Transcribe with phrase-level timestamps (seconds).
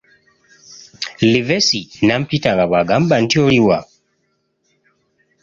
[1.31, 3.79] Livesey n'ampita nga bw’agamba nti oliwa.